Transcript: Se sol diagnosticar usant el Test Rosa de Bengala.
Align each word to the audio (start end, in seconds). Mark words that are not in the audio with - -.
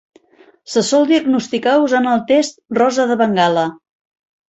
Se 0.75 0.81
sol 0.87 1.05
diagnosticar 1.11 1.75
usant 1.83 2.09
el 2.15 2.25
Test 2.33 2.61
Rosa 2.83 3.11
de 3.15 3.23
Bengala. 3.25 3.71